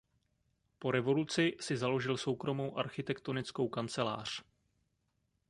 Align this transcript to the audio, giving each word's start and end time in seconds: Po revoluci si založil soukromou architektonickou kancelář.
Po 0.79 0.91
revoluci 0.91 1.55
si 1.59 1.77
založil 1.77 2.17
soukromou 2.17 2.77
architektonickou 2.77 3.69
kancelář. 3.69 4.43